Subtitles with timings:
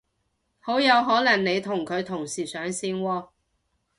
[0.59, 3.29] 好有可能你同佢同時上線喎